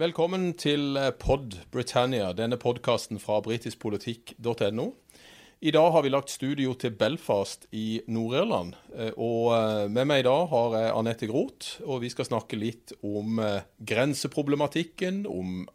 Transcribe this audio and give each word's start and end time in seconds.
Velkommen 0.00 0.54
til 0.56 0.94
eh, 0.96 1.10
Pod 1.12 1.58
Britannia, 1.74 2.30
denne 2.32 2.56
podkasten 2.56 3.18
fra 3.20 3.34
britiskpolitikk.no. 3.44 4.86
I 5.60 5.72
dag 5.76 5.88
har 5.92 6.06
vi 6.06 6.12
lagt 6.14 6.32
studio 6.32 6.72
til 6.72 6.94
Belfast 6.96 7.66
i 7.76 8.00
Nord-Irland. 8.08 8.78
Eh, 8.94 9.10
og 9.20 9.50
eh, 9.58 9.90
med 9.92 10.08
meg 10.08 10.22
i 10.22 10.24
dag 10.24 10.46
har 10.54 10.78
jeg 10.78 10.94
Anette 11.02 11.28
Groth, 11.28 11.82
og 11.84 12.00
vi 12.06 12.08
skal 12.14 12.30
snakke 12.30 12.56
litt 12.56 12.94
om 13.04 13.42
grenseproblematikken, 13.92 15.26
om 15.28 15.68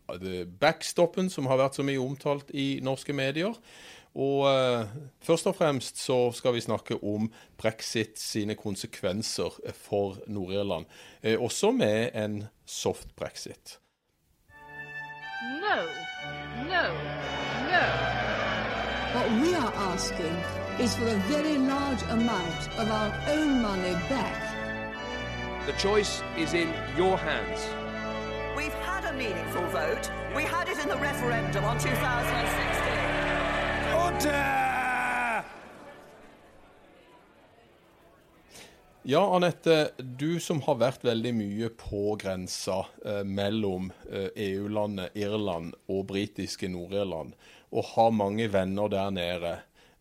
backstoppen 0.58 1.30
som 1.30 1.46
har 1.52 1.62
vært 1.62 1.78
så 1.78 1.86
mye 1.86 2.02
omtalt 2.02 2.50
i 2.50 2.80
norske 2.82 3.14
medier. 3.14 3.54
Og 4.18 4.50
først 5.28 5.52
og 5.52 5.58
fremst 5.60 6.02
så 6.02 6.22
skal 6.34 6.56
vi 6.56 6.66
snakke 6.66 6.98
om 7.04 7.28
brexit 7.62 8.18
sine 8.18 8.58
konsekvenser 8.58 9.60
for 9.76 10.18
Nord-Irland. 10.26 10.88
også 11.36 11.76
med 11.76 12.16
en 12.16 12.46
soft 12.66 13.12
brexit. 13.20 13.78
No, 15.44 15.90
no, 16.66 16.94
no. 17.68 17.84
What 19.14 19.30
we 19.42 19.54
are 19.54 19.74
asking 19.74 20.34
is 20.80 20.96
for 20.96 21.08
a 21.08 21.16
very 21.28 21.58
large 21.58 22.02
amount 22.04 22.70
of 22.78 22.90
our 22.90 23.14
own 23.28 23.62
money 23.62 23.92
back. 24.10 24.42
The 25.66 25.74
choice 25.74 26.24
is 26.38 26.54
in 26.54 26.74
your 26.96 27.18
hands. 27.18 27.68
We've 28.56 28.74
had 28.86 29.04
a 29.06 29.14
meaningful 29.14 29.66
vote. 29.68 30.10
We 30.36 30.44
had 30.44 30.70
it 30.70 30.80
in 30.80 30.88
the 30.88 30.98
referendum 30.98 31.66
on 31.66 31.80
2016. 31.80 33.94
Order! 33.94 34.65
Ja, 39.08 39.36
Anette. 39.36 39.92
Du 39.98 40.40
som 40.42 40.64
har 40.66 40.80
vært 40.82 41.04
veldig 41.06 41.32
mye 41.38 41.68
på 41.78 42.16
grensa 42.18 42.80
eh, 43.06 43.20
mellom 43.22 43.92
eh, 44.10 44.32
EU-landet 44.48 45.14
Irland 45.22 45.76
og 45.94 46.08
britiske 46.10 46.66
Nord-Irland, 46.74 47.36
og 47.70 47.86
har 47.92 48.16
mange 48.18 48.48
venner 48.50 48.90
der 48.90 49.14
nede. 49.14 49.52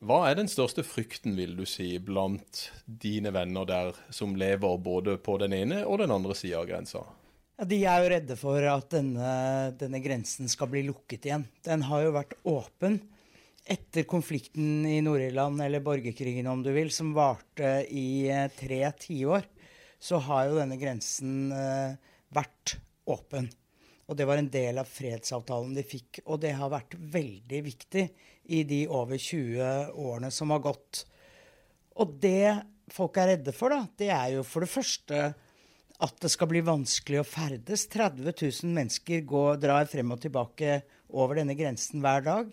Hva 0.01 0.23
er 0.31 0.39
den 0.39 0.49
største 0.49 0.81
frykten, 0.89 1.37
vil 1.37 1.53
du 1.59 1.67
si, 1.69 1.91
blant 2.01 2.71
dine 2.87 3.29
venner 3.37 3.69
der 3.69 3.93
som 4.09 4.33
lever 4.41 4.81
både 4.81 5.19
på 5.21 5.37
den 5.45 5.53
ene 5.53 5.83
og 5.85 6.01
den 6.01 6.15
andre 6.17 6.33
sida 6.41 6.63
av 6.63 6.71
grensa? 6.73 7.05
Ja, 7.61 7.69
de 7.69 7.85
er 7.85 8.01
jo 8.01 8.13
redde 8.15 8.41
for 8.41 8.71
at 8.73 8.89
denne, 8.97 9.35
denne 9.85 10.01
grensen 10.01 10.49
skal 10.49 10.73
bli 10.73 10.87
lukket 10.89 11.29
igjen. 11.29 11.45
Den 11.69 11.85
har 11.91 12.09
jo 12.09 12.17
vært 12.17 12.39
åpen 12.41 13.03
etter 13.65 14.05
konflikten 14.09 14.85
i 14.87 15.01
Nord-Irland, 15.05 15.63
eller 15.65 15.81
borgerkrigen 15.85 16.47
om 16.51 16.63
du 16.63 16.71
vil, 16.75 16.91
som 16.93 17.15
varte 17.17 17.87
i 17.89 18.29
eh, 18.29 18.49
tre 18.53 18.81
tiår, 19.01 19.47
så 19.99 20.21
har 20.27 20.51
jo 20.51 20.59
denne 20.59 20.77
grensen 20.81 21.53
eh, 21.55 21.95
vært 22.35 22.77
åpen. 23.09 23.49
Og 24.05 24.19
det 24.19 24.27
var 24.29 24.37
en 24.37 24.51
del 24.53 24.79
av 24.83 24.89
fredsavtalen 24.91 25.73
de 25.77 25.85
fikk. 25.87 26.21
Og 26.29 26.43
det 26.43 26.53
har 26.59 26.73
vært 26.73 26.97
veldig 26.99 27.61
viktig 27.65 28.05
i 28.53 28.61
de 28.69 28.83
over 28.93 29.17
20 29.17 29.97
årene 29.97 30.31
som 30.35 30.53
har 30.53 30.61
gått. 30.67 31.07
Og 31.97 32.19
det 32.21 32.53
folk 32.93 33.17
er 33.17 33.33
redde 33.33 33.55
for, 33.57 33.73
da, 33.73 33.87
det 33.97 34.11
er 34.13 34.35
jo 34.37 34.45
for 34.45 34.65
det 34.65 34.73
første 34.73 35.23
at 36.05 36.17
det 36.21 36.31
skal 36.33 36.51
bli 36.51 36.61
vanskelig 36.67 37.23
å 37.23 37.27
ferdes. 37.29 37.87
30 37.89 38.27
000 38.29 38.75
mennesker 38.77 39.25
går, 39.25 39.61
drar 39.63 39.89
frem 39.89 40.13
og 40.13 40.21
tilbake 40.21 40.83
over 41.15 41.39
denne 41.39 41.57
grensen 41.57 42.03
hver 42.05 42.27
dag. 42.27 42.51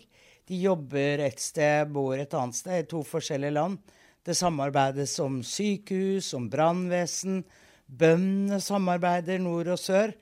De 0.48 0.58
jobber 0.58 1.22
et 1.22 1.40
sted, 1.40 1.90
bor 1.94 2.16
et 2.18 2.34
annet 2.34 2.58
sted, 2.58 2.82
i 2.82 2.88
to 2.90 3.02
forskjellige 3.06 3.54
land. 3.54 3.78
Det 4.22 4.36
samarbeides 4.38 5.14
om 5.22 5.40
sykehus, 5.46 6.32
om 6.38 6.48
brannvesen. 6.50 7.42
Bøndene 7.86 8.60
samarbeider 8.62 9.42
nord 9.42 9.72
og 9.74 9.80
sør. 9.80 10.14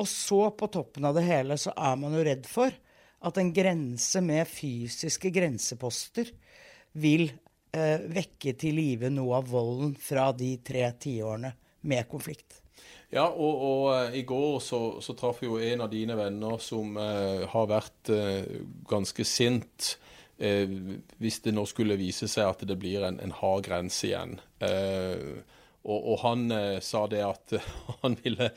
Og 0.00 0.08
så, 0.08 0.42
på 0.56 0.68
toppen 0.72 1.04
av 1.08 1.16
det 1.16 1.26
hele, 1.28 1.58
så 1.60 1.74
er 1.76 1.98
man 2.00 2.16
jo 2.16 2.24
redd 2.24 2.48
for 2.48 2.72
at 3.20 3.40
en 3.40 3.52
grense 3.52 4.22
med 4.24 4.48
fysiske 4.48 5.32
grenseposter 5.34 6.30
vil 7.00 7.26
eh, 7.28 8.00
vekke 8.08 8.54
til 8.60 8.78
live 8.80 9.10
noe 9.12 9.42
av 9.42 9.50
volden 9.52 9.92
fra 10.00 10.30
de 10.32 10.54
tre 10.64 10.86
tiårene 11.00 11.52
med 11.84 12.08
konflikt. 12.08 12.59
Ja, 13.10 13.26
og, 13.26 13.62
og 13.66 13.84
uh, 13.90 14.14
i 14.14 14.22
går 14.22 14.60
så, 14.62 14.80
så 15.02 15.16
traff 15.18 15.42
jo 15.42 15.58
en 15.58 15.82
av 15.82 15.90
dine 15.90 16.14
venner 16.18 16.60
som 16.62 16.94
uh, 16.94 17.42
har 17.50 17.70
vært 17.70 18.12
uh, 18.14 18.60
ganske 18.90 19.26
sint. 19.26 19.96
hvis 20.40 21.42
det 21.44 21.52
nå 21.52 21.66
skulle 21.68 21.98
vise 22.00 22.24
seg 22.32 22.46
at 22.48 22.62
det 22.64 22.78
blir 22.80 23.02
en, 23.04 23.18
en 23.20 23.32
hard 23.42 23.66
grense 23.66 24.06
igjen. 24.08 24.38
Og, 25.84 25.98
og, 25.98 26.14
han 26.22 26.46
sa 26.80 27.02
det 27.12 27.20
at 27.20 27.52
han 28.00 28.16
ville, 28.22 28.48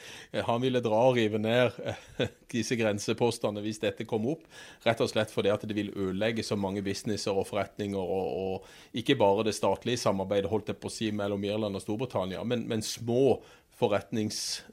han 0.47 0.63
ville, 0.63 0.79
dra 0.79 1.01
og 1.09 1.17
rive 1.19 1.41
ned 1.43 1.75
disse 2.55 2.77
grensepostene 2.79 3.59
hvis 3.65 3.81
dette 3.83 4.07
kom 4.07 4.29
opp. 4.31 4.47
Rett 4.87 5.03
og 5.03 5.11
slett 5.11 5.35
fordi 5.35 5.51
at 5.51 5.65
det 5.67 5.75
vil 5.75 5.91
ødelegge 5.91 6.47
så 6.47 6.55
mange 6.55 6.85
businesser 6.87 7.35
og 7.35 7.49
forretninger. 7.51 7.99
Og, 7.99 8.31
og 8.63 8.95
ikke 9.03 9.19
bare 9.19 9.43
det 9.49 9.57
statlige 9.59 9.99
samarbeidet 10.05 10.53
holdt 10.53 10.71
jeg 10.71 10.79
på 10.79 10.87
å 10.87 10.95
si 11.01 11.11
mellom 11.11 11.43
Irland 11.43 11.75
og 11.75 11.83
Storbritannia, 11.83 12.47
men, 12.47 12.63
men 12.71 12.79
små 12.79 13.41
forretnings, 13.79 14.63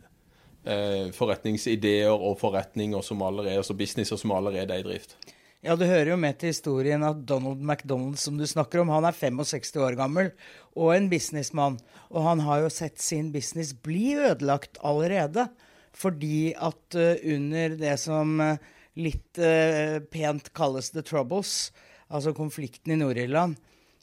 eh, 0.64 1.10
forretningsideer 1.16 2.12
og 2.12 2.38
forretninger 2.40 3.02
som 3.06 3.22
allerede, 3.22 3.60
altså 3.62 3.76
businesser 3.76 4.20
som 4.20 4.32
allerede 4.36 4.74
er 4.74 4.84
i 4.84 4.88
drift. 4.88 5.16
Ja, 5.60 5.76
Det 5.76 5.90
hører 5.90 6.14
jo 6.14 6.16
med 6.16 6.38
til 6.40 6.54
historien 6.54 7.02
at 7.04 7.26
Donald 7.28 7.60
McDonald 7.60 8.16
som 8.16 8.38
du 8.38 8.46
snakker 8.48 8.80
om, 8.80 8.88
han 8.88 9.04
er 9.04 9.12
65 9.12 9.76
år 9.76 9.96
gammel 9.98 10.30
og 10.74 10.94
en 10.94 11.10
businessmann. 11.10 11.76
Og 12.08 12.24
han 12.24 12.40
har 12.40 12.62
jo 12.62 12.70
sett 12.72 12.98
sin 12.98 13.28
business 13.32 13.74
bli 13.74 14.14
ødelagt 14.16 14.80
allerede. 14.82 15.50
Fordi 15.92 16.54
at 16.54 16.96
uh, 16.96 17.18
under 17.34 17.76
det 17.76 17.96
som 18.00 18.38
uh, 18.40 18.56
litt 18.96 19.40
uh, 19.42 19.98
pent 20.10 20.52
kalles 20.56 20.92
the 20.94 21.02
troubles, 21.02 21.72
altså 22.08 22.32
konflikten 22.32 22.94
i 22.94 23.00
Nord-Irland, 23.00 23.58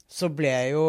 så 0.07 0.29
ble 0.31 0.53
jo 0.71 0.83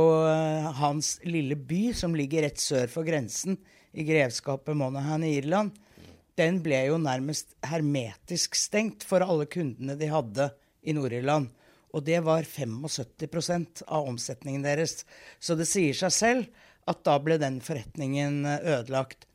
hans 0.79 1.17
lille 1.27 1.57
by, 1.59 1.89
som 1.91 2.13
ligger 2.15 2.45
rett 2.47 2.61
sør 2.63 2.85
for 2.93 3.03
grensen, 3.03 3.57
i 3.93 4.05
grevskapet 4.05 4.77
Monaghan 4.77 5.25
i 5.25 5.35
Irland, 5.39 5.77
den 6.39 6.61
ble 6.63 6.85
jo 6.87 6.99
nærmest 7.03 7.57
hermetisk 7.67 8.55
stengt 8.59 9.07
for 9.07 9.25
alle 9.25 9.49
kundene 9.51 9.97
de 9.99 10.11
hadde 10.13 10.51
i 10.87 10.95
Nord-Irland. 10.95 11.49
Og 11.97 12.05
det 12.07 12.21
var 12.23 12.47
75% 12.47 13.83
av 13.89 14.07
omsetningen 14.11 14.63
deres. 14.63 15.03
Så 15.41 15.57
det 15.59 15.67
sier 15.67 15.97
seg 15.97 16.15
selv 16.15 16.67
at 16.89 17.03
da 17.05 17.17
ble 17.21 17.39
den 17.41 17.59
forretningen 17.65 18.45
eh, 18.47 18.63
ødelagt. 18.77 19.27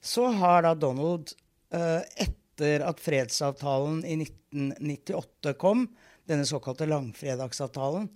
Så 0.00 0.28
har 0.40 0.64
da 0.64 0.74
Donald, 0.74 1.34
eh, 1.74 2.02
etter 2.24 2.84
at 2.88 3.00
fredsavtalen 3.02 4.02
i 4.08 4.16
1998 4.24 5.54
kom, 5.60 5.86
denne 6.28 6.48
såkalte 6.48 6.88
langfredagsavtalen, 6.88 8.08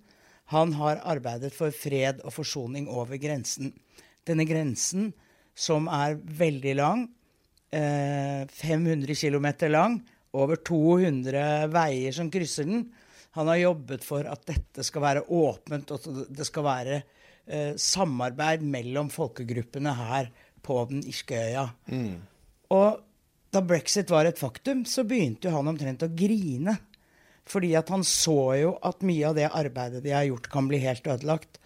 han 0.51 0.73
har 0.75 0.99
arbeidet 1.07 1.53
for 1.55 1.73
fred 1.73 2.19
og 2.27 2.35
forsoning 2.35 2.89
over 2.91 3.17
grensen. 3.21 3.71
Denne 4.27 4.45
grensen 4.45 5.13
som 5.55 5.87
er 5.91 6.17
veldig 6.17 6.75
lang. 6.79 7.05
Eh, 7.73 8.43
500 8.49 9.15
km 9.15 9.47
lang. 9.71 10.01
Over 10.33 10.57
200 10.65 11.67
veier 11.73 12.15
som 12.15 12.31
krysser 12.33 12.67
den. 12.69 12.87
Han 13.37 13.49
har 13.49 13.61
jobbet 13.61 14.05
for 14.05 14.27
at 14.29 14.45
dette 14.45 14.85
skal 14.85 15.01
være 15.01 15.25
åpent, 15.33 15.91
og 15.91 16.01
at 16.01 16.35
det 16.37 16.45
skal 16.45 16.65
være 16.67 16.99
eh, 16.99 17.73
samarbeid 17.77 18.61
mellom 18.65 19.09
folkegruppene 19.13 19.93
her 19.97 20.29
på 20.63 20.77
den 20.89 21.01
irske 21.09 21.37
øya. 21.37 21.67
Mm. 21.89 22.21
Og 22.73 23.01
da 23.53 23.61
brexit 23.65 24.09
var 24.13 24.25
et 24.29 24.41
faktum, 24.41 24.85
så 24.85 25.05
begynte 25.05 25.49
jo 25.49 25.55
han 25.57 25.69
omtrent 25.69 26.05
å 26.05 26.13
grine. 26.13 26.77
Fordi 27.49 27.73
at 27.75 27.89
han 27.91 28.05
så 28.07 28.53
jo 28.55 28.75
at 28.85 29.03
mye 29.03 29.27
av 29.27 29.35
det 29.37 29.49
arbeidet 29.51 30.03
de 30.05 30.13
har 30.15 30.25
gjort, 30.29 30.49
kan 30.49 30.69
bli 30.69 30.79
helt 30.85 31.07
ødelagt. 31.09 31.59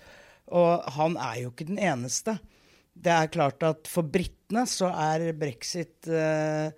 Og 0.48 0.88
han 0.96 1.20
er 1.20 1.44
jo 1.44 1.52
ikke 1.52 1.68
den 1.70 1.80
eneste 1.84 2.38
det 3.04 3.14
er 3.14 3.32
klart 3.34 3.64
at 3.68 3.90
for 3.90 4.08
britene 4.10 4.66
så 4.70 4.90
er 4.92 5.30
brexit 5.38 6.08
eh, 6.10 6.74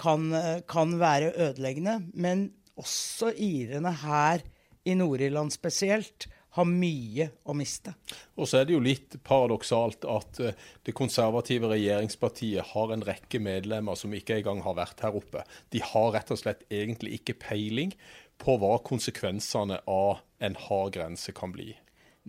kan, 0.00 0.30
kan, 0.68 0.96
være 1.00 1.32
ødeleggende. 1.48 2.00
Men 2.14 2.48
også 2.76 3.32
irene 3.38 3.92
her 4.04 4.42
i 4.84 4.96
Nord-Irland 4.98 5.54
spesielt 5.54 6.28
har 6.54 6.66
mye 6.68 7.28
å 7.50 7.54
miste. 7.56 7.94
Og 8.38 8.46
så 8.46 8.60
er 8.60 8.68
det 8.68 8.76
jo 8.76 8.82
litt 8.82 9.16
paradoksalt 9.26 10.06
at 10.06 10.40
eh, 10.42 10.58
det 10.86 10.94
konservative 10.96 11.70
regjeringspartiet 11.72 12.74
har 12.74 12.92
en 12.94 13.04
rekke 13.06 13.40
medlemmer 13.42 13.98
som 13.98 14.14
ikke 14.14 14.38
engang 14.38 14.62
har 14.66 14.76
vært 14.78 15.02
her 15.02 15.18
oppe. 15.18 15.42
De 15.74 15.82
har 15.82 16.12
rett 16.14 16.30
og 16.30 16.40
slett 16.40 16.62
egentlig 16.70 17.18
ikke 17.18 17.38
peiling 17.48 17.94
på 18.38 18.58
hva 18.60 18.76
konsekvensene 18.86 19.80
av 19.90 20.22
en 20.44 20.58
hard 20.66 20.94
grense 20.94 21.34
kan 21.34 21.54
bli. 21.54 21.72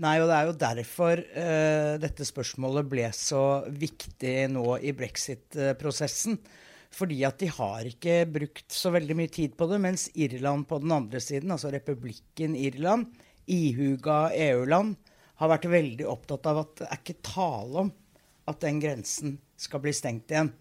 Nei, 0.03 0.18
og 0.19 0.27
det 0.27 0.36
er 0.36 0.50
jo 0.50 0.56
derfor 0.59 1.19
uh, 1.24 1.94
dette 2.03 2.27
spørsmålet 2.27 2.88
ble 2.92 3.06
så 3.15 3.63
viktig 3.71 4.36
nå 4.51 4.75
i 4.83 4.92
brexit-prosessen. 4.97 6.36
Fordi 6.95 7.21
at 7.27 7.39
de 7.39 7.47
har 7.51 7.88
ikke 7.88 8.18
brukt 8.31 8.71
så 8.71 8.92
veldig 8.95 9.15
mye 9.19 9.31
tid 9.31 9.56
på 9.59 9.68
det, 9.71 9.80
mens 9.83 10.07
Irland 10.15 10.68
på 10.68 10.80
den 10.83 10.94
andre 10.95 11.19
siden, 11.24 11.51
altså 11.51 11.71
republikken 11.74 12.56
Irland, 12.59 13.07
ihuga 13.51 14.30
EU-land, 14.36 14.95
har 15.39 15.51
vært 15.51 15.68
veldig 15.71 16.07
opptatt 16.07 16.48
av 16.48 16.62
at 16.62 16.77
det 16.80 16.88
er 16.88 17.01
ikke 17.01 17.24
tale 17.27 17.81
om 17.86 17.89
at 18.51 18.62
den 18.63 18.80
grensen 18.83 19.36
skal 19.59 19.83
bli 19.83 19.91
stengt 19.95 20.31
igjen. 20.31 20.53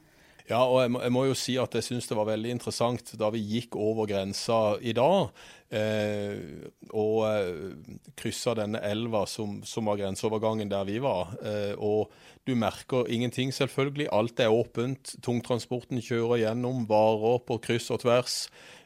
Ja, 0.45 0.61
og 0.61 0.83
jeg 0.83 0.91
må, 0.93 1.01
jeg 1.01 1.13
må 1.15 1.23
jo 1.25 1.37
si 1.39 1.55
at 1.57 1.73
jeg 1.73 1.87
syns 1.87 2.09
det 2.11 2.17
var 2.19 2.29
veldig 2.29 2.51
interessant 2.53 3.15
da 3.17 3.31
vi 3.33 3.41
gikk 3.41 3.79
over 3.81 4.09
grensa 4.11 4.77
i 4.85 4.93
dag. 4.97 5.31
Eh, 5.75 6.69
og 6.93 7.23
eh, 7.27 8.03
kryssa 8.21 8.53
denne 8.59 8.83
elva 8.85 9.25
som, 9.27 9.63
som, 9.65 9.89
var 9.89 10.03
grenseovergangen 10.03 10.69
der 10.69 10.85
vi 10.85 10.99
var. 11.03 11.33
Eh, 11.41 11.73
og 11.81 12.13
du 12.45 12.53
merker 12.61 13.09
ingenting, 13.09 13.55
selvfølgelig. 13.57 14.11
Alt 14.13 14.45
er 14.45 14.53
åpent. 14.53 15.17
Tungtransporten 15.25 16.05
kjører 16.05 16.43
gjennom 16.45 16.85
varer 16.91 17.41
på 17.49 17.59
kryss 17.65 17.89
og 17.95 18.05
tvers. 18.05 18.43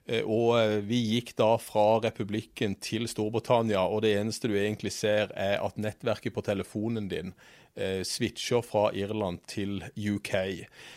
Eh, 0.09 0.25
og 0.25 0.57
eh, 0.59 0.79
vi 0.89 1.03
gikk 1.15 1.35
da 1.39 1.53
fra 1.61 2.01
republikken 2.05 2.79
til 2.83 3.09
Storbritannia, 3.11 3.85
og 3.85 4.03
det 4.07 4.17
eneste 4.17 4.51
du 4.51 4.57
egentlig 4.57 4.95
ser, 4.97 5.33
er 5.37 5.61
at 5.65 5.79
nettverket 5.81 6.35
på 6.35 6.45
telefonen 6.47 7.11
din 7.13 7.35
eh, 7.77 8.01
switcher 8.09 8.65
fra 8.65 8.89
Irland 8.97 9.43
til 9.51 9.83
UK. 9.95 10.33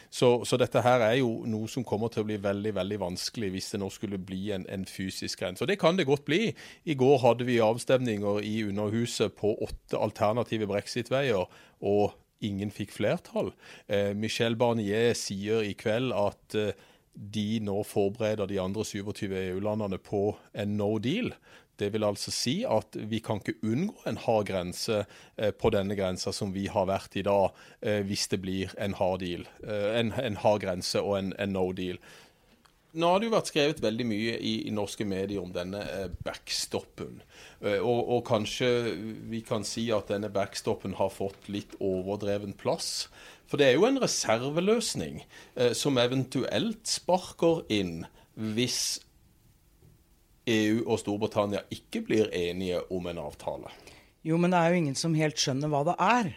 Så, 0.09 0.31
så, 0.47 0.59
dette 0.59 0.83
her 0.85 1.03
er 1.05 1.17
jo 1.19 1.43
noe 1.49 1.69
som 1.71 1.85
kommer 1.87 2.11
til 2.11 2.23
å 2.23 2.29
bli 2.29 2.39
veldig 2.41 2.73
veldig 2.79 3.01
vanskelig 3.03 3.51
hvis 3.53 3.69
det 3.75 3.81
nå 3.83 3.91
skulle 3.93 4.21
bli 4.21 4.49
en, 4.55 4.65
en 4.71 4.87
fysisk 4.87 5.43
grense. 5.43 5.63
Og 5.63 5.71
det 5.71 5.79
kan 5.81 5.99
det 5.99 6.07
godt 6.09 6.25
bli. 6.27 6.47
I 6.87 6.97
går 6.99 7.21
hadde 7.25 7.47
vi 7.47 7.61
avstemninger 7.63 8.41
i 8.47 8.61
Underhuset 8.69 9.35
på 9.39 9.53
åtte 9.67 9.99
alternative 9.99 10.71
brexit-veier. 10.71 11.45
og 11.81 12.17
ingen 12.41 12.71
fikk 12.73 12.95
flertall. 12.95 13.51
Eh, 13.85 14.15
Michel 14.17 14.57
Barnier 14.57 15.13
sier 15.17 15.61
i 15.65 15.75
kveld 15.77 16.13
at 16.17 16.57
eh, 16.57 16.87
de 17.13 17.59
nå 17.63 17.81
forbereder 17.83 18.47
de 18.47 18.59
andre 18.61 18.85
27 18.87 19.33
EU-landene 19.35 19.99
på 20.01 20.31
en 20.53 20.77
no 20.79 20.95
deal. 21.01 21.33
Det 21.81 21.89
vil 21.93 22.05
altså 22.05 22.31
si 22.33 22.61
at 22.67 22.95
vi 23.09 23.19
kan 23.23 23.41
ikke 23.41 23.57
unngå 23.65 24.03
en 24.09 24.19
hard 24.21 24.49
grense 24.51 25.01
eh, 25.01 25.51
på 25.51 25.71
denne 25.73 25.97
grensa 25.97 26.33
som 26.35 26.53
vi 26.53 26.67
har 26.69 26.85
vært 26.89 27.17
i 27.17 27.25
dag, 27.25 27.55
eh, 27.81 28.01
hvis 28.05 28.27
det 28.31 28.41
blir 28.43 28.75
en 28.77 28.93
hard, 28.99 29.23
deal, 29.23 29.47
eh, 29.65 29.87
en, 29.99 30.13
en 30.13 30.37
hard 30.43 30.61
grense 30.65 31.01
og 31.01 31.17
en, 31.17 31.31
en, 31.41 31.55
no 31.55 31.71
deal. 31.73 31.97
Nå 32.91 33.07
har 33.07 33.21
det 33.21 33.29
jo 33.29 33.33
vært 33.33 33.49
skrevet 33.49 33.81
veldig 33.81 34.05
mye 34.05 34.35
i, 34.37 34.53
i 34.67 34.71
norske 34.75 35.07
medier 35.07 35.39
om 35.41 35.53
denne 35.55 35.79
backstoppen. 36.27 37.21
Og, 37.63 37.99
og, 38.01 38.19
kanskje 38.27 38.67
vi 39.31 39.39
kan 39.47 39.63
si 39.63 39.85
at 39.95 40.11
denne 40.11 40.27
backstoppen 40.33 40.97
har 40.99 41.13
fått 41.15 41.47
litt 41.47 41.77
overdreven 41.79 42.51
plass. 42.59 43.07
For 43.51 43.59
det 43.59 43.67
er 43.67 43.75
jo 43.75 43.83
en 43.83 43.99
reserveløsning 43.99 45.17
som 45.75 45.97
eventuelt 45.99 46.87
sparker 46.87 47.65
inn 47.75 48.05
hvis 48.39 49.01
EU 50.49 50.85
og 50.87 51.01
Storbritannia 51.01 51.65
ikke 51.73 52.01
blir 52.07 52.31
enige 52.33 52.79
om 52.93 53.09
en 53.11 53.19
avtale? 53.21 53.73
Jo, 54.25 54.37
men 54.37 54.53
det 54.53 54.61
er 54.61 54.71
jo 54.71 54.79
ingen 54.81 54.97
som 54.97 55.17
helt 55.17 55.39
skjønner 55.41 55.71
hva 55.71 55.83
det 55.89 55.97
er. 56.05 56.31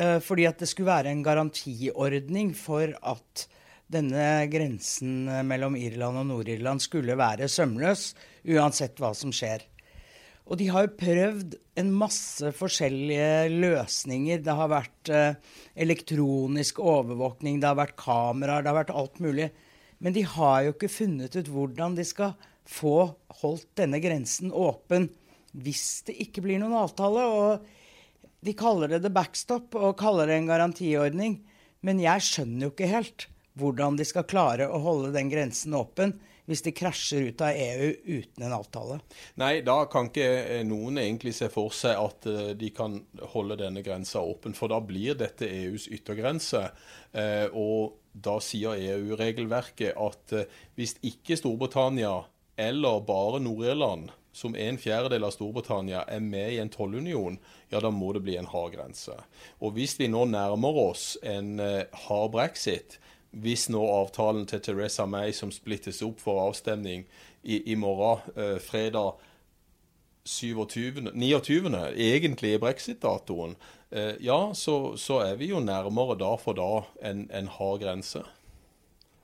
Eh, 0.00 0.18
fordi 0.24 0.46
at 0.48 0.62
det 0.62 0.68
skulle 0.70 0.92
være 0.92 1.12
en 1.12 1.24
garantiordning 1.24 2.52
for 2.58 2.94
at 3.02 3.46
denne 3.92 4.46
grensen 4.48 5.26
mellom 5.46 5.76
Irland 5.76 6.22
og 6.22 6.30
Nord-Irland 6.30 6.80
skulle 6.80 7.16
være 7.18 7.50
sømløs, 7.50 8.12
uansett 8.48 8.96
hva 9.02 9.12
som 9.16 9.34
skjer. 9.34 9.66
Og 10.50 10.58
de 10.58 10.68
har 10.74 10.86
jo 10.86 10.96
prøvd 10.98 11.56
en 11.78 11.90
masse 11.94 12.50
forskjellige 12.58 13.50
løsninger. 13.52 14.40
Det 14.42 14.56
har 14.58 14.70
vært 14.72 15.12
eh, 15.12 15.36
elektronisk 15.84 16.80
overvåkning, 16.82 17.60
det 17.62 17.70
har 17.70 17.78
vært 17.78 17.98
kameraer, 18.00 18.64
det 18.64 18.72
har 18.72 18.80
vært 18.80 18.96
alt 18.96 19.20
mulig. 19.22 19.50
Men 20.02 20.16
de 20.16 20.24
har 20.26 20.64
jo 20.66 20.74
ikke 20.74 20.90
funnet 20.90 21.36
ut 21.38 21.50
hvordan 21.52 21.94
de 21.98 22.06
skal 22.06 22.34
få 22.68 23.12
holdt 23.42 23.70
denne 23.78 24.00
grensen 24.02 24.52
åpen 24.54 25.08
hvis 25.52 26.02
det 26.08 26.16
ikke 26.26 26.42
blir 26.44 26.60
noen 26.62 26.74
avtale. 26.80 27.22
Og 27.28 28.42
de 28.42 28.56
kaller 28.58 28.90
det 28.90 29.02
the 29.04 29.12
backstop 29.14 29.76
og 29.78 29.94
kaller 30.00 30.28
det 30.28 30.40
en 30.40 30.50
garantiordning. 30.50 31.38
Men 31.86 32.02
jeg 32.02 32.26
skjønner 32.26 32.66
jo 32.66 32.74
ikke 32.74 32.90
helt 32.90 33.28
hvordan 33.58 33.98
de 33.98 34.06
skal 34.08 34.26
klare 34.26 34.66
å 34.66 34.80
holde 34.82 35.12
den 35.14 35.30
grensen 35.30 35.74
åpen 35.76 36.16
hvis 36.52 36.64
de 36.66 36.74
krasjer 36.76 37.30
ut 37.30 37.42
av 37.44 37.56
EU 37.56 37.88
uten 38.04 38.44
en 38.44 38.54
avtale. 38.58 38.98
Nei, 39.40 39.54
da 39.64 39.78
kan 39.90 40.10
ikke 40.10 40.60
noen 40.68 41.00
egentlig 41.00 41.34
se 41.38 41.48
for 41.52 41.72
seg 41.74 41.96
at 41.96 42.28
eh, 42.28 42.52
de 42.58 42.68
kan 42.76 42.98
holde 43.32 43.58
denne 43.62 43.84
grensa 43.84 44.20
åpen. 44.20 44.56
For 44.56 44.72
da 44.72 44.82
blir 44.84 45.16
dette 45.18 45.48
EUs 45.48 45.88
yttergrense. 45.92 46.66
Eh, 47.16 47.46
og 47.56 47.96
da 48.12 48.36
sier 48.44 48.76
EU-regelverket 48.76 49.96
at 49.96 50.36
eh, 50.36 50.58
hvis 50.76 50.98
ikke 51.00 51.38
Storbritannia 51.40 52.18
eller 52.60 53.00
bare 53.08 53.40
Nord-Irland, 53.40 54.10
som 54.36 54.54
en 54.56 54.78
fjerdedel 54.80 55.24
av 55.26 55.32
Storbritannia, 55.34 56.04
er 56.08 56.20
med 56.24 56.54
i 56.54 56.60
en 56.60 56.70
tollunion, 56.72 57.38
ja, 57.72 57.80
da 57.80 57.90
må 57.92 58.12
det 58.16 58.22
bli 58.24 58.38
en 58.40 58.48
hard 58.48 58.76
grense. 58.76 59.16
Og 59.60 59.74
hvis 59.76 59.98
vi 60.00 60.08
nå 60.12 60.24
nærmer 60.28 60.78
oss 60.86 61.14
en 61.24 61.58
hard 62.06 62.32
brexit, 62.32 62.96
hvis 63.32 63.68
nå 63.72 63.80
avtalen 63.88 64.44
til 64.48 64.60
Teresa 64.60 65.06
May, 65.08 65.32
som 65.32 65.52
splittes 65.52 66.02
opp 66.04 66.20
for 66.20 66.42
avstemning 66.44 67.06
i, 67.42 67.62
i 67.72 67.76
morgen, 67.78 68.20
eh, 68.36 68.58
fredag 68.60 69.16
27, 70.28 71.10
29., 71.14 71.72
egentlig 71.96 72.54
er 72.54 72.62
brexit-datoen, 72.62 73.56
eh, 73.90 74.14
ja, 74.20 74.52
så, 74.54 74.94
så, 75.00 75.22
er 75.24 75.40
vi 75.40 75.50
jo 75.50 75.62
nærmere 75.64 76.18
da 76.20 76.36
for 76.38 76.58
da 76.58 76.70
en, 77.08 77.26
en 77.32 77.50
hard 77.56 77.82
grense. 77.82 78.22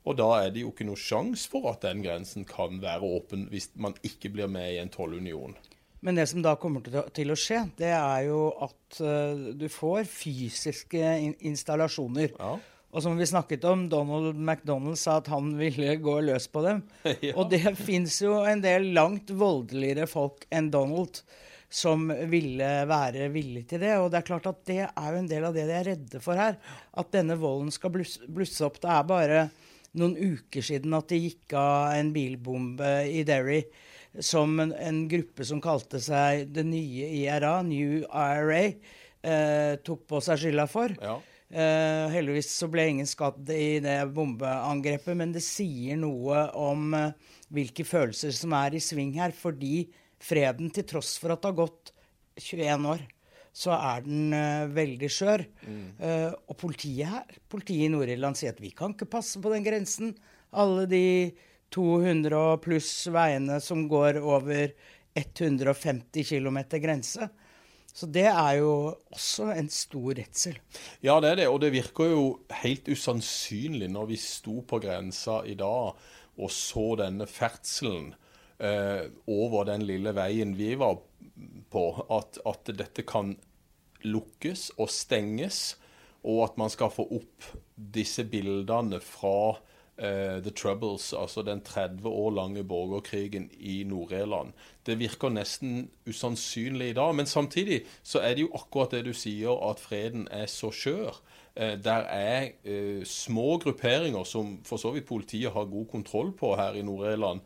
Og 0.08 0.16
da 0.16 0.28
er 0.40 0.54
det 0.54 0.64
jo 0.64 0.72
ikke 0.72 0.88
noe 0.88 0.98
sjanse 0.98 1.50
for 1.52 1.68
at 1.70 1.84
den 1.84 2.00
grensen 2.02 2.48
kan 2.48 2.80
være 2.80 3.04
åpen 3.04 3.44
hvis 3.52 3.68
man 3.76 3.96
ikke 4.06 4.32
blir 4.32 4.48
med 4.48 4.72
i 4.72 4.80
en 4.80 4.92
tollunion. 4.92 5.52
Men 6.00 6.16
det 6.16 6.28
som 6.30 6.40
da 6.42 6.54
kommer 6.56 6.84
til 7.12 7.34
å 7.34 7.36
skje, 7.36 7.64
det 7.76 7.90
er 7.90 8.28
jo 8.28 8.48
at 8.64 9.00
uh, 9.02 9.48
du 9.58 9.66
får 9.72 10.06
fysiske 10.08 11.10
installasjoner. 11.50 12.36
Ja. 12.38 12.54
Og 12.88 13.04
som 13.04 13.18
vi 13.20 13.26
snakket 13.28 13.66
om, 13.68 13.84
Donald 13.92 14.38
McDonald 14.38 14.96
sa 14.96 15.18
at 15.20 15.28
han 15.28 15.52
ville 15.58 15.98
gå 16.00 16.14
løs 16.24 16.48
på 16.48 16.62
dem. 16.64 16.80
ja. 17.26 17.34
Og 17.34 17.50
det 17.52 17.62
fins 17.76 18.16
jo 18.24 18.40
en 18.48 18.64
del 18.64 18.92
langt 18.96 19.30
voldeligere 19.30 20.08
folk 20.08 20.46
enn 20.48 20.70
Donald 20.72 21.20
som 21.68 22.06
ville 22.32 22.68
være 22.88 23.28
villig 23.28 23.66
til 23.68 23.82
det. 23.84 23.92
Og 24.00 24.08
det 24.08 24.22
er 24.22 24.28
klart 24.30 24.48
at 24.48 24.62
det 24.68 24.80
er 24.86 25.08
jo 25.12 25.20
en 25.20 25.28
del 25.28 25.44
av 25.44 25.56
det 25.56 25.66
de 25.68 25.76
er 25.76 25.90
redde 25.90 26.22
for 26.24 26.40
her. 26.40 26.56
At 26.96 27.12
denne 27.12 27.36
volden 27.36 27.68
skal 27.74 27.92
blusse 27.92 28.64
opp. 28.64 28.80
Det 28.80 28.88
er 28.88 29.10
bare 29.10 29.42
noen 29.98 30.16
uker 30.16 30.64
siden 30.64 30.96
at 30.96 31.12
det 31.12 31.20
gikk 31.20 31.56
av 31.60 31.92
en 31.98 32.14
bilbombe 32.14 32.92
i 33.08 33.20
Derry 33.28 33.62
som 34.24 34.56
en, 34.60 34.72
en 34.72 35.02
gruppe 35.10 35.44
som 35.44 35.60
kalte 35.62 36.00
seg 36.02 36.48
det 36.54 36.64
nye 36.66 37.08
IRA, 37.20 37.58
New 37.66 38.00
IRA, 38.08 38.62
eh, 39.22 39.74
tok 39.84 40.06
på 40.08 40.20
seg 40.24 40.40
skylda 40.40 40.64
for. 40.70 40.94
Ja. 41.02 41.18
Eh, 41.48 42.06
heldigvis 42.12 42.50
så 42.52 42.66
ble 42.68 42.84
ingen 42.90 43.08
skadd 43.08 43.48
i 43.54 43.78
det 43.80 43.96
bombeangrepet, 44.12 45.16
men 45.16 45.32
det 45.32 45.40
sier 45.44 45.96
noe 45.96 46.42
om 46.60 46.92
uh, 46.92 47.14
hvilke 47.56 47.86
følelser 47.88 48.34
som 48.36 48.52
er 48.58 48.76
i 48.76 48.82
sving 48.84 49.14
her, 49.16 49.32
fordi 49.32 49.86
freden, 50.20 50.68
til 50.74 50.84
tross 50.90 51.14
for 51.16 51.32
at 51.32 51.40
det 51.40 51.48
har 51.48 51.56
gått 51.62 51.94
21 52.36 52.84
år, 52.92 53.06
så 53.56 53.72
er 53.78 54.04
den 54.04 54.36
uh, 54.36 54.68
veldig 54.76 55.10
skjør. 55.14 55.46
Mm. 55.64 55.80
Uh, 56.02 56.36
og 56.52 56.60
politiet 56.60 57.14
her, 57.14 57.40
politiet 57.48 57.88
i 57.88 57.92
Nord-Irland 57.96 58.36
sier 58.36 58.52
at 58.52 58.60
vi 58.60 58.74
kan 58.76 58.92
ikke 58.92 59.08
passe 59.16 59.40
på 59.40 59.54
den 59.54 59.64
grensen. 59.64 60.12
Alle 60.52 60.84
de 60.90 61.04
200 61.72 62.60
pluss 62.64 62.92
veiene 63.12 63.56
som 63.64 63.88
går 63.88 64.20
over 64.20 64.76
150 65.16 66.28
km 66.28 66.60
grense. 66.76 67.32
Så 67.94 68.06
det 68.14 68.26
er 68.30 68.52
jo 68.60 68.72
også 69.10 69.48
en 69.56 69.70
stor 69.72 70.12
redsel. 70.14 70.58
Ja, 71.02 71.18
det 71.24 71.32
er 71.32 71.40
det. 71.40 71.48
Og 71.50 71.58
det 71.64 71.72
virker 71.74 72.12
jo 72.12 72.22
helt 72.60 72.86
usannsynlig 72.88 73.88
når 73.90 74.12
vi 74.12 74.20
sto 74.22 74.60
på 74.68 74.78
grensa 74.84 75.40
i 75.48 75.56
dag 75.58 75.96
og 76.38 76.50
så 76.54 76.92
denne 77.00 77.26
ferdselen 77.30 78.12
eh, 78.62 79.10
over 79.26 79.66
den 79.68 79.84
lille 79.88 80.14
veien 80.16 80.54
vi 80.58 80.72
var 80.78 81.00
på, 81.72 81.84
at, 82.14 82.38
at 82.46 82.72
dette 82.78 83.04
kan 83.06 83.34
lukkes 84.06 84.68
og 84.78 84.90
stenges, 84.94 85.76
og 86.22 86.44
at 86.46 86.60
man 86.60 86.70
skal 86.70 86.92
få 86.94 87.08
opp 87.18 87.48
disse 87.74 88.24
bildene 88.30 89.00
fra 89.02 89.58
uh, 89.98 90.38
The 90.42 90.50
Troubles, 90.50 91.12
altså 91.12 91.42
den 91.42 91.60
30 91.64 92.08
år 92.08 92.30
lange 92.30 92.64
borgerkrigen 92.64 93.50
i 93.58 93.82
Nord-Irland. 93.84 94.52
Det 94.86 94.98
virker 94.98 95.32
nesten 95.34 95.90
usannsynlig 96.08 96.90
i 96.90 96.96
dag, 96.98 97.14
men 97.14 97.26
samtidig 97.26 97.82
så 98.02 98.22
er 98.24 98.34
det 98.34 98.46
jo 98.46 98.54
akkurat 98.54 98.96
det 98.96 99.04
du 99.08 99.12
sier, 99.16 99.52
at 99.70 99.82
freden 99.82 100.28
er 100.30 100.46
så 100.46 100.70
skjør. 100.74 101.20
Uh, 101.58 101.74
der 101.84 102.08
er 102.14 102.50
uh, 102.64 103.02
små 103.04 103.58
grupperinger 103.62 104.24
som 104.24 104.58
for 104.64 104.80
så 104.80 104.94
vidt 104.94 105.08
politiet 105.08 105.52
har 105.52 105.70
god 105.70 105.86
kontroll 105.92 106.32
på 106.32 106.54
her 106.56 106.78
i 106.78 106.86
Nord-Irland, 106.86 107.44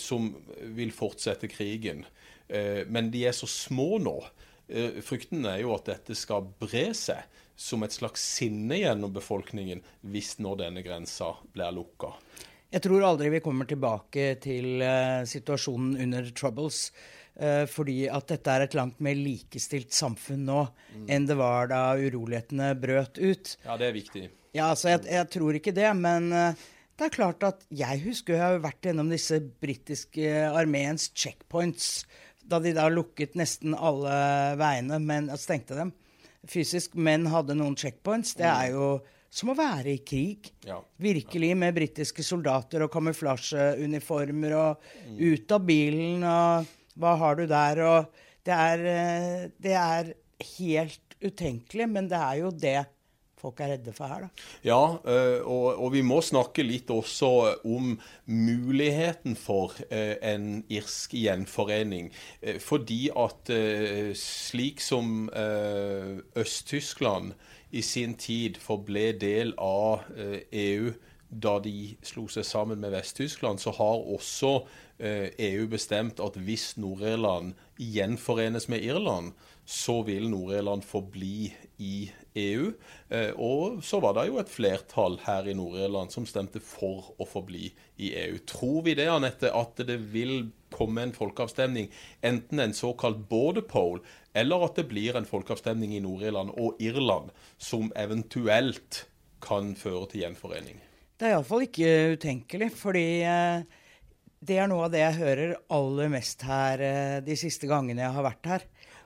som 0.00 0.30
vil 0.72 0.88
fortsette 0.96 1.48
krigen. 1.48 2.06
men 2.88 3.10
de 3.12 3.26
er 3.26 3.32
så 3.36 3.46
små 3.46 3.98
nå 4.00 4.14
Eh, 4.72 5.02
frykten 5.04 5.44
er 5.44 5.60
jo 5.60 5.74
at 5.74 5.88
dette 5.90 6.14
skal 6.16 6.46
bre 6.60 6.90
seg 6.96 7.26
som 7.56 7.84
et 7.84 7.94
slags 7.94 8.22
sinne 8.38 8.78
gjennom 8.80 9.12
befolkningen 9.14 9.82
hvis 10.12 10.36
når 10.42 10.64
denne 10.64 10.84
grensa 10.84 11.34
blir 11.52 11.74
lukka. 11.74 12.14
Jeg 12.72 12.86
tror 12.86 13.04
aldri 13.04 13.28
vi 13.34 13.42
kommer 13.44 13.68
tilbake 13.68 14.36
til 14.40 14.80
uh, 14.80 15.24
situasjonen 15.28 15.98
under 16.06 16.30
Troubles. 16.36 16.86
Uh, 17.32 17.64
fordi 17.68 18.06
at 18.12 18.28
dette 18.28 18.52
er 18.52 18.66
et 18.66 18.74
langt 18.76 18.98
mer 19.04 19.16
likestilt 19.16 19.94
samfunn 19.96 20.42
nå 20.44 20.58
mm. 20.68 21.06
enn 21.14 21.24
det 21.28 21.36
var 21.38 21.70
da 21.70 21.80
urolighetene 21.96 22.74
brøt 22.80 23.20
ut. 23.20 23.54
Ja, 23.64 23.78
det 23.80 23.88
er 23.88 23.96
viktig. 23.96 24.24
Ja, 24.52 24.68
altså, 24.68 24.90
jeg, 24.92 25.06
jeg 25.08 25.28
tror 25.32 25.56
ikke 25.56 25.72
det, 25.72 25.88
men 25.96 26.28
eh, 26.36 26.58
det 27.00 27.06
er 27.06 27.14
klart 27.14 27.44
at 27.46 27.62
jeg 27.72 28.02
husker 28.04 28.36
jeg 28.36 28.42
har 28.42 28.58
vært 28.60 28.84
gjennom 28.84 29.08
disse 29.08 29.38
britiske 29.64 30.28
armeens 30.44 31.08
checkpoints, 31.16 32.04
da 32.44 32.60
de 32.60 32.74
da 32.76 32.84
lukket 32.92 33.32
nesten 33.40 33.72
alle 33.72 34.12
veiene, 34.60 35.00
men 35.00 35.32
stengte 35.40 35.78
dem 35.78 35.94
fysisk, 36.48 36.94
men 36.94 37.28
hadde 37.30 37.56
noen 37.58 37.76
checkpoints. 37.78 38.34
Det 38.38 38.48
er 38.48 38.72
jo 38.74 38.96
som 39.32 39.52
å 39.52 39.56
være 39.56 39.94
i 39.94 40.00
krig. 40.04 40.50
Ja. 40.66 40.78
Virkelig, 41.00 41.54
med 41.56 41.76
britiske 41.76 42.24
soldater 42.26 42.84
og 42.84 42.92
kamuflasjeuniformer 42.92 44.56
og 44.58 44.90
ut 45.16 45.54
av 45.56 45.64
bilen 45.68 46.26
og 46.28 46.68
hva 47.00 47.14
har 47.20 47.38
du 47.38 47.46
der? 47.48 47.80
Og 47.86 48.26
det 48.44 48.58
er, 48.58 48.84
eh, 48.92 49.46
det 49.62 49.76
er 49.78 50.12
helt 50.58 51.16
utenkelig, 51.22 51.88
men 51.88 52.08
det 52.10 52.18
er 52.18 52.36
jo 52.42 52.50
det 52.50 52.80
folk 53.42 53.60
er 53.62 53.72
redde 53.74 53.92
for 53.96 54.06
her, 54.10 54.26
da. 54.26 54.46
Ja, 54.66 54.82
eh, 55.02 55.40
og, 55.42 55.78
og 55.82 55.92
vi 55.96 56.02
må 56.06 56.20
snakke 56.24 56.64
litt 56.66 56.90
også 56.94 57.30
om 57.66 57.96
muligheten 58.30 59.36
for 59.38 59.74
eh, 59.88 60.16
en 60.22 60.62
irsk 60.72 61.14
gjenforening. 61.18 62.12
Eh, 62.40 62.60
fordi 62.62 63.08
at 63.10 63.50
slik 64.18 64.80
som 64.82 65.28
Øst-Tyskland 65.32 67.32
i 67.72 67.82
sin 67.82 68.14
tid 68.20 68.58
forble 68.60 69.12
del 69.18 69.54
av 69.58 70.04
EU 70.16 70.92
da 71.32 71.56
de 71.64 71.94
slo 72.04 72.26
seg 72.30 72.44
sammen 72.44 72.80
med 72.82 72.92
Vest-Tyskland, 72.92 73.60
så 73.62 73.72
har 73.78 74.04
også 74.14 74.52
eh, 74.98 75.30
EU 75.52 75.66
bestemt 75.72 76.20
at 76.20 76.36
hvis 76.36 76.74
Nord-Irland 76.80 77.54
gjenforenes 77.80 78.68
med 78.68 78.84
Irland, 78.84 79.32
så 79.64 80.02
vil 80.04 80.28
Nord-Irland 80.28 80.84
forbli 80.84 81.52
i 81.80 82.10
EU. 82.36 82.72
Eh, 83.08 83.30
og 83.40 83.80
så 83.86 84.00
var 84.02 84.16
det 84.18 84.26
jo 84.28 84.40
et 84.42 84.52
flertall 84.52 85.16
her 85.24 85.48
i 85.48 85.56
Nord-Irland 85.56 86.12
som 86.12 86.26
stemte 86.28 86.60
for 86.64 87.14
å 87.16 87.28
forbli 87.28 87.70
i 87.96 88.12
EU. 88.26 88.36
Tror 88.48 88.82
vi 88.88 88.96
det, 88.98 89.08
Anette, 89.12 89.52
at 89.54 89.80
det 89.88 89.98
vil 90.12 90.50
komme 90.72 91.06
en 91.06 91.16
folkeavstemning, 91.16 91.88
enten 92.24 92.60
en 92.60 92.76
såkalt 92.76 93.24
border 93.30 93.64
poll, 93.68 94.00
eller 94.36 94.68
at 94.68 94.78
det 94.80 94.88
blir 94.92 95.16
en 95.16 95.28
folkeavstemning 95.28 95.96
i 95.96 96.04
Nord-Irland 96.04 96.54
og 96.60 96.80
Irland 96.82 97.32
som 97.60 97.92
eventuelt 97.96 99.06
kan 99.44 99.76
føre 99.76 100.08
til 100.12 100.26
gjenforening? 100.26 100.80
Det 101.22 101.28
er 101.28 101.36
iallfall 101.36 101.62
ikke 101.68 101.90
utenkelig, 102.16 102.66
fordi 102.74 103.22
eh, 103.22 103.60
det 104.42 104.56
er 104.58 104.66
noe 104.66 104.88
av 104.88 104.90
det 104.90 105.04
jeg 105.04 105.20
hører 105.20 105.52
aller 105.70 106.08
mest 106.10 106.40
her 106.42 106.80
eh, 106.82 107.18
de 107.22 107.36
siste 107.38 107.68
gangene 107.70 108.02
jeg 108.02 108.14
har 108.16 108.26
vært 108.26 108.48
her. 108.50 108.64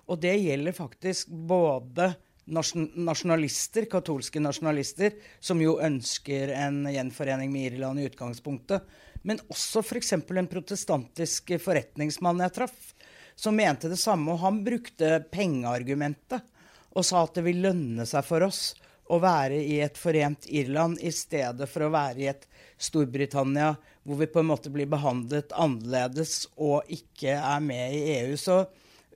Og 0.08 0.22
det 0.22 0.32
gjelder 0.40 0.72
faktisk 0.72 1.28
både 1.28 2.06
nasjonalister, 2.48 3.84
katolske 3.92 4.40
nasjonalister, 4.40 5.12
som 5.44 5.60
jo 5.60 5.74
ønsker 5.76 6.54
en 6.56 6.86
gjenforening 6.88 7.52
med 7.52 7.74
Irland 7.74 8.00
i 8.00 8.08
utgangspunktet, 8.08 8.88
men 9.28 9.42
også 9.52 9.84
f.eks. 9.84 10.14
en 10.16 10.48
protestantisk 10.48 11.52
forretningsmann 11.60 12.40
jeg 12.46 12.56
traff, 12.62 12.94
som 13.36 13.60
mente 13.60 13.92
det 13.92 14.00
samme. 14.00 14.32
Og 14.32 14.40
han 14.40 14.64
brukte 14.64 15.18
pengeargumentet 15.36 16.48
og 16.96 17.04
sa 17.04 17.26
at 17.26 17.36
det 17.36 17.44
vil 17.50 17.60
lønne 17.68 18.08
seg 18.08 18.24
for 18.24 18.48
oss 18.48 18.70
å 19.06 19.18
være 19.22 19.58
i 19.62 19.78
et 19.84 19.98
forent 19.98 20.48
Irland 20.50 21.00
i 21.04 21.12
stedet 21.14 21.68
for 21.70 21.86
å 21.86 21.92
være 21.94 22.22
i 22.22 22.30
et 22.32 22.46
Storbritannia 22.76 23.74
hvor 24.06 24.20
vi 24.20 24.28
på 24.30 24.42
en 24.42 24.50
måte 24.50 24.70
blir 24.72 24.88
behandlet 24.90 25.54
annerledes 25.56 26.46
og 26.56 26.86
ikke 26.92 27.34
er 27.34 27.62
med 27.64 27.94
i 27.96 28.02
EU. 28.20 28.36
Så 28.38 28.60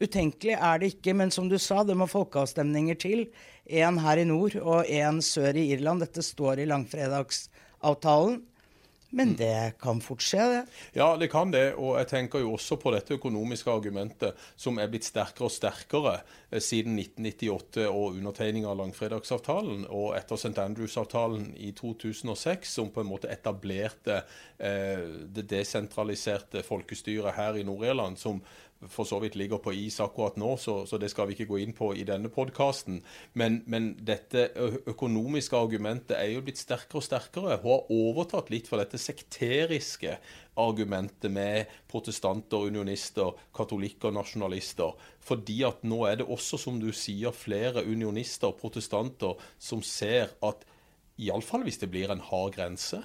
utenkelig 0.00 0.56
er 0.56 0.80
det 0.80 0.92
ikke. 0.94 1.14
Men 1.14 1.30
som 1.34 1.48
du 1.50 1.58
sa, 1.60 1.84
det 1.86 1.96
må 1.98 2.08
folkeavstemninger 2.10 2.98
til. 2.98 3.26
En 3.66 4.00
her 4.02 4.18
i 4.18 4.26
nord 4.26 4.56
og 4.60 4.88
en 4.90 5.20
sør 5.22 5.58
i 5.60 5.68
Irland. 5.76 6.02
Dette 6.02 6.24
står 6.26 6.62
i 6.62 6.68
langfredagsavtalen. 6.70 8.40
Men 9.10 9.34
det 9.38 9.72
kan 9.82 9.98
fort 10.02 10.22
skje, 10.22 10.44
det. 10.52 10.60
Ja, 10.94 11.08
det 11.18 11.30
kan 11.32 11.50
det. 11.50 11.72
Og 11.74 11.96
jeg 11.98 12.08
tenker 12.12 12.44
jo 12.44 12.54
også 12.54 12.78
på 12.80 12.92
dette 12.94 13.16
økonomiske 13.18 13.72
argumentet 13.72 14.38
som 14.60 14.78
er 14.78 14.90
blitt 14.90 15.08
sterkere 15.08 15.48
og 15.48 15.54
sterkere 15.54 16.14
eh, 16.50 16.62
siden 16.62 16.98
1998 17.00 17.88
og 17.90 18.20
undertegning 18.20 18.68
av 18.70 18.78
langfredagsavtalen 18.78 19.86
og 19.88 20.14
etter 20.18 20.38
St. 20.38 20.54
Andrews-avtalen 20.62 21.50
i 21.58 21.72
2006, 21.76 22.76
som 22.78 22.92
på 22.94 23.02
en 23.02 23.10
måte 23.10 23.30
etablerte 23.34 24.22
eh, 24.58 25.06
det 25.26 25.48
desentraliserte 25.50 26.62
folkestyret 26.66 27.34
her 27.38 27.58
i 27.58 27.66
Nord-Irland, 27.66 28.20
som 28.20 28.38
for 28.88 29.04
så 29.04 29.18
vidt 29.20 29.36
ligger 29.36 29.60
på 29.60 29.74
is 29.76 29.98
akkurat 30.00 30.38
nå, 30.40 30.54
så, 30.56 30.86
så 30.88 30.96
det 31.00 31.10
skal 31.12 31.28
vi 31.28 31.34
ikke 31.36 31.50
gå 31.50 31.58
inn 31.60 31.74
på 31.76 31.90
i 31.98 32.04
denne 32.08 32.30
podkasten. 32.32 33.02
Men, 33.36 33.60
men, 33.68 33.90
dette 34.06 34.46
økonomiske 34.88 35.58
argumentet 35.58 36.16
er 36.16 36.30
jo 36.32 36.44
blitt 36.46 36.60
sterkere 36.62 37.02
og 37.02 37.04
sterkere. 37.04 37.58
Hun 37.60 37.74
har 37.74 37.92
overtatt 37.92 38.48
litt 38.52 38.70
for 38.70 38.80
dette 38.80 39.00
sekteriske 39.00 40.16
argumentet 40.60 41.32
med 41.32 41.68
protestanter, 41.92 42.70
unionister, 42.72 43.36
katolikker, 43.56 44.14
nasjonalister. 44.16 44.96
Fordi 45.20 45.60
at 45.68 45.84
nå 45.84 46.02
er 46.08 46.22
det 46.22 46.28
også, 46.32 46.60
som 46.64 46.80
du 46.80 46.88
sier, 46.96 47.36
flere 47.36 47.84
unionister 47.84 48.54
og 48.54 48.60
protestanter 48.62 49.36
som 49.60 49.84
ser 49.84 50.32
at 50.46 50.64
iallfall 51.20 51.66
hvis 51.66 51.82
det 51.82 51.90
blir 51.92 52.12
en 52.12 52.24
hard 52.30 52.56
grense, 52.56 53.02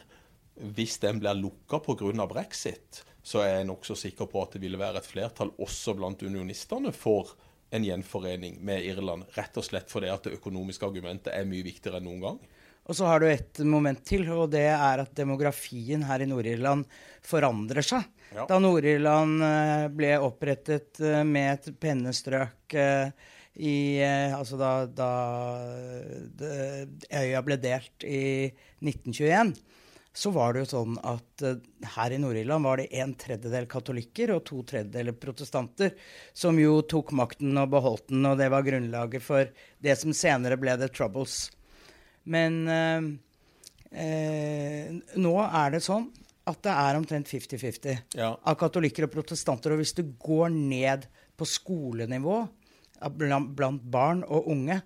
hvis 0.56 1.02
den 1.04 1.20
blir 1.20 1.36
lukka 1.36 1.82
pga. 1.84 2.28
brexit, 2.32 3.04
så 3.26 3.42
er 3.42 3.56
jeg 3.56 3.70
nokså 3.72 3.98
sikker 3.98 4.30
på 4.30 4.44
at 4.46 4.54
det 4.54 4.62
ville 4.62 4.78
være 4.78 5.02
et 5.02 5.10
flertall 5.10 5.50
også 5.62 5.96
blant 5.98 6.22
unionistene 6.22 6.92
for 6.94 7.34
en 7.74 7.86
gjenforening 7.86 8.60
med 8.66 8.86
Irland. 8.86 9.26
Rett 9.34 9.58
og 9.58 9.66
slett 9.66 9.90
fordi 9.90 10.12
at 10.14 10.28
det 10.28 10.38
økonomiske 10.38 10.86
argumentet 10.86 11.34
er 11.34 11.48
mye 11.50 11.66
viktigere 11.66 12.00
enn 12.00 12.06
noen 12.06 12.22
gang. 12.22 12.38
Og 12.86 12.94
så 12.94 13.08
har 13.10 13.24
du 13.24 13.26
et 13.26 13.60
moment 13.66 14.02
til, 14.06 14.28
og 14.30 14.52
det 14.54 14.68
er 14.70 15.02
at 15.02 15.16
demografien 15.18 16.04
her 16.06 16.22
i 16.22 16.28
Nord-Irland 16.30 16.86
forandrer 17.26 17.86
seg. 17.86 18.06
Ja. 18.36 18.46
Da 18.50 18.60
Nord-Irland 18.62 19.42
eh, 19.48 19.86
ble 19.96 20.12
opprettet 20.22 21.02
eh, 21.02 21.24
med 21.26 21.56
et 21.56 21.80
pennestrøk 21.82 22.76
eh, 22.78 23.10
i 23.56 24.04
Altså 24.04 24.58
da, 24.60 24.70
da 24.92 25.10
øya 27.16 27.40
ble 27.46 27.56
delt 27.64 28.04
i 28.04 28.52
1921 28.84 29.54
så 30.16 30.32
var 30.32 30.54
det 30.56 30.64
jo 30.64 30.70
sånn 30.72 30.96
at 31.04 31.44
uh, 31.44 31.58
her 31.98 32.16
i 32.16 32.20
Nord-Irland 32.24 32.64
var 32.68 32.80
det 32.80 32.88
en 33.02 33.12
tredjedel 33.20 33.68
katolikker 33.72 34.32
og 34.36 34.46
to 34.48 34.62
tredjedeler 34.68 35.18
protestanter 35.20 35.92
som 36.34 36.58
jo 36.62 36.78
tok 36.88 37.12
makten 37.20 37.58
og 37.60 37.74
beholdt 37.74 38.08
den, 38.14 38.24
og 38.30 38.40
det 38.40 38.48
var 38.54 38.64
grunnlaget 38.66 39.26
for 39.26 39.52
det 39.84 39.98
som 40.00 40.16
senere 40.16 40.58
ble 40.62 40.78
The 40.80 40.88
Troubles. 40.92 41.50
Men 42.32 42.62
uh, 42.72 43.10
uh, 43.92 44.94
nå 45.20 45.36
er 45.46 45.76
det 45.76 45.84
sånn 45.86 46.08
at 46.46 46.62
det 46.64 46.74
er 46.78 46.98
omtrent 47.00 47.30
50-50 47.32 48.18
Ja. 48.20 48.36
av 48.38 48.58
katolikker 48.62 49.08
og 49.08 49.16
protestanter. 49.16 49.74
Og 49.74 49.82
hvis 49.82 49.96
du 49.98 50.04
går 50.22 50.52
ned 50.54 51.08
på 51.36 51.48
skolenivå 51.50 52.44
blant 53.18 53.88
barn 53.92 54.22
og 54.24 54.48
unge, 54.54 54.78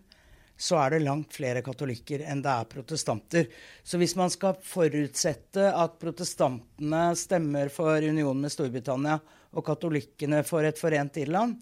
så 0.59 0.75
er 0.81 0.95
det 0.95 1.05
langt 1.05 1.33
flere 1.35 1.63
katolikker 1.63 2.25
enn 2.27 2.43
det 2.43 2.51
er 2.51 2.67
protestanter. 2.67 3.47
Så 3.83 3.99
hvis 4.01 4.17
man 4.19 4.31
skal 4.33 4.59
forutsette 4.59 5.69
at 5.71 5.95
protestantene 6.01 7.03
stemmer 7.19 7.71
for 7.71 8.03
unionen 8.03 8.43
med 8.43 8.53
Storbritannia, 8.53 9.19
og 9.49 9.65
katolikkene 9.65 10.43
for 10.45 10.67
et 10.67 10.77
forent 10.77 11.17
Irland, 11.17 11.55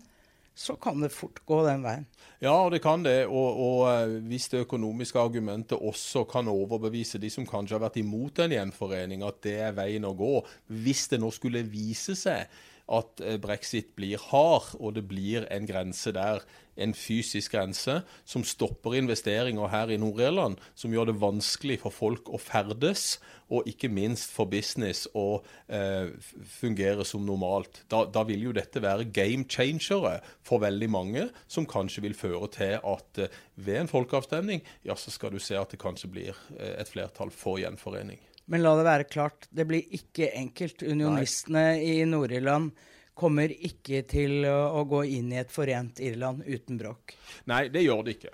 så 0.57 0.73
kan 0.81 0.97
det 1.03 1.13
fort 1.13 1.43
gå 1.45 1.59
den 1.67 1.83
veien. 1.85 2.07
Ja, 2.41 2.55
det 2.73 2.79
kan 2.81 3.03
det. 3.05 3.27
Og, 3.29 3.59
og 3.61 3.81
eh, 3.91 4.15
hvis 4.25 4.49
det 4.49 4.63
økonomiske 4.65 5.21
argumentet 5.21 5.77
også 5.77 6.25
kan 6.29 6.49
overbevise 6.49 7.21
de 7.21 7.29
som 7.33 7.45
kanskje 7.47 7.77
har 7.77 7.83
vært 7.85 7.99
imot 8.01 8.41
en 8.41 8.55
gjenforening, 8.55 9.21
at 9.25 9.37
det 9.45 9.53
er 9.67 9.77
veien 9.77 10.07
å 10.09 10.15
gå, 10.17 10.33
hvis 10.81 11.05
det 11.13 11.21
nå 11.21 11.29
skulle 11.35 11.61
vise 11.69 12.17
seg 12.17 12.49
at 12.97 13.21
eh, 13.21 13.37
brexit 13.41 13.93
blir 13.99 14.21
hard, 14.31 14.73
og 14.81 14.95
det 14.97 15.05
blir 15.09 15.45
en 15.53 15.69
grense 15.69 16.13
der, 16.15 16.41
en 16.77 16.93
fysisk 16.97 17.55
grense, 17.55 18.01
som 18.25 18.45
stopper 18.45 18.97
investeringer 18.99 19.71
her 19.71 19.91
i 19.93 19.99
Nord-Irland, 20.01 20.61
som 20.77 20.93
gjør 20.93 21.11
det 21.11 21.17
vanskelig 21.21 21.79
for 21.83 21.95
folk 21.95 22.29
å 22.29 22.39
ferdes, 22.41 23.17
og 23.47 23.67
ikke 23.69 23.89
minst 23.91 24.33
for 24.35 24.49
business 24.51 25.05
å 25.15 25.39
eh, 25.71 26.09
fungere 26.57 27.05
som 27.07 27.23
normalt. 27.25 27.83
Da, 27.91 28.03
da, 28.11 28.25
vil 28.27 28.49
jo 28.49 28.55
dette 28.55 28.83
være 28.83 29.07
game 29.15 29.47
changere 29.47 30.17
for 30.45 30.63
veldig 30.63 30.89
mange, 30.91 31.27
som 31.47 31.67
kanskje 31.69 32.03
vil 32.07 32.17
føre 32.17 32.51
til 32.57 32.75
at 32.81 33.23
eh, 33.23 33.37
ved 33.55 33.83
en 33.83 33.91
folkeavstemning, 33.91 34.65
ja, 34.87 34.97
så 34.99 35.13
skal 35.13 35.33
du 35.33 35.39
se 35.43 35.55
at 35.59 35.71
det 35.73 35.81
kanskje 35.81 36.11
blir 36.11 36.33
eh, 36.57 36.75
et 36.75 36.91
flertall 36.91 37.31
for 37.31 37.61
gjenforening. 37.63 38.19
Men 38.47 38.63
la 38.63 38.75
det 38.79 38.85
være 38.87 39.07
klart, 39.11 39.47
det 39.51 39.65
blir 39.67 39.95
ikke 39.95 40.29
enkelt. 40.39 40.83
Unionistene 40.87 41.65
Nei. 41.73 41.97
i 41.97 42.05
Nord-Irland 42.07 42.71
kommer 43.17 43.51
ikke 43.53 44.03
til 44.09 44.45
å 44.47 44.83
gå 44.89 45.03
inn 45.17 45.31
i 45.33 45.39
et 45.41 45.51
forent 45.53 45.99
Irland 46.03 46.43
uten 46.47 46.77
bråk. 46.79 47.15
Nei, 47.49 47.65
det 47.73 47.83
gjør 47.87 48.03
det 48.07 48.17
ikke. 48.19 48.33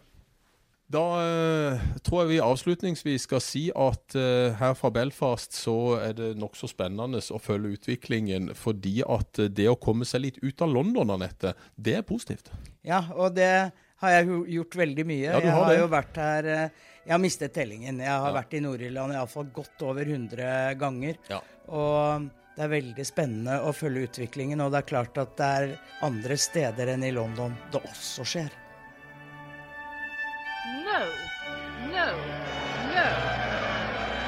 Da 0.94 1.02
uh, 1.18 1.84
tror 2.06 2.20
jeg 2.22 2.30
vi 2.36 2.40
avslutningsvis 2.44 3.24
skal 3.25 3.42
si 3.42 3.63
at 3.72 4.13
uh, 4.20 4.52
her 4.60 4.75
fra 4.78 4.92
Belfast 4.94 5.56
så 5.58 5.96
er 5.98 6.13
det 6.18 6.28
nokså 6.38 6.68
spennende 6.70 7.22
å 7.34 7.40
følge 7.42 7.80
utviklingen, 7.80 8.52
fordi 8.60 9.00
at 9.08 9.40
det 9.56 9.66
å 9.72 9.78
komme 9.80 10.06
seg 10.06 10.25
litt 10.28 10.38
ut 10.44 10.62
av 10.62 10.70
London, 10.75 11.16
Anette, 11.16 11.56
det 11.80 11.96
er 12.02 12.06
positivt. 12.06 12.52
Ja, 12.86 13.00
og 13.16 13.34
det 13.40 13.50
har 14.04 14.13
jeg 14.20 14.28
gjort 14.58 14.78
veldig 14.84 15.08
mye. 15.08 15.24
Ja, 15.32 15.40
du 15.40 15.48
jeg 15.48 15.56
har 15.56 15.63
har 15.63 15.72
det. 15.72 15.80
jo 15.80 15.90
vært 15.96 16.18
her 16.20 16.48
eh, 16.52 16.82
Jeg 17.06 17.13
har 17.16 17.22
mistet 17.24 17.54
tellingen. 17.56 18.00
Jeg 18.04 18.12
har 18.12 18.30
Ja. 18.30 18.36
vært 18.36 18.54
i 18.54 18.62
Nord-Irland 18.63 19.16
iallfall 19.16 19.48
godt 19.56 19.82
over 19.88 20.04
100 20.06 20.75
ganger. 20.80 21.16
Ja. 21.32 21.40
Og 21.72 22.28
det 22.55 22.63
er 22.63 22.69
veldig 22.69 23.05
spennende 23.05 23.62
å 23.65 23.74
følge 23.74 24.03
utviklingen, 24.07 24.62
og 24.62 24.72
det 24.74 24.79
er 24.83 24.91
klart 24.91 25.17
at 25.17 25.38
det 25.39 25.45
er 25.60 25.72
andre 26.05 26.38
steder 26.38 26.88
enn 26.93 27.03
i 27.05 27.12
London 27.15 27.55
det 27.74 27.81
også 27.81 28.24
skjer. 28.33 28.51
No, 30.86 31.01
no, 31.89 32.07
no. 32.93 33.07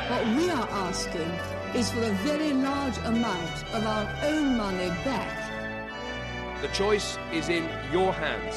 What 0.09 0.23
we 0.37 0.49
are 0.49 0.69
asking 0.87 1.31
is 1.75 1.91
for 1.91 2.03
a 2.03 2.13
very 2.25 2.53
large 2.53 2.97
amount 3.05 3.63
of 3.73 3.85
our 3.85 4.07
own 4.25 4.57
money 4.57 4.89
back. 5.03 5.41
The 6.61 6.69
choice 6.69 7.17
is 7.33 7.49
in 7.49 7.67
your 7.91 8.13
hands. 8.13 8.55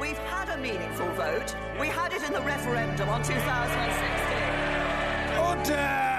We've 0.00 0.18
had 0.26 0.48
a 0.48 0.56
meaningful 0.56 1.08
vote. 1.14 1.54
We 1.80 1.86
had 1.86 2.12
it 2.12 2.22
in 2.22 2.32
the 2.32 2.42
referendum 2.42 3.08
on 3.08 3.22
2016. 3.22 5.38
Order! 5.38 6.13